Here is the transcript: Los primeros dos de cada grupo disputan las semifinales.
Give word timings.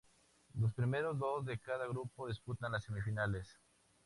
Los 0.55 0.73
primeros 0.73 1.19
dos 1.19 1.45
de 1.45 1.59
cada 1.59 1.85
grupo 1.85 2.27
disputan 2.27 2.71
las 2.71 2.85
semifinales. 2.85 3.59